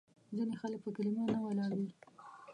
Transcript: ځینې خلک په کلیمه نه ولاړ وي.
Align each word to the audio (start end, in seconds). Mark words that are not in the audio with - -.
ځینې 0.35 0.55
خلک 0.61 0.79
په 0.85 0.91
کلیمه 0.95 1.23
نه 1.33 1.39
ولاړ 1.43 1.71
وي. 1.77 1.89